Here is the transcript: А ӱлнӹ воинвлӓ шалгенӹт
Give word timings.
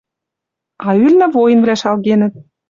А 0.87 0.89
ӱлнӹ 1.05 1.27
воинвлӓ 1.35 1.75
шалгенӹт 1.81 2.33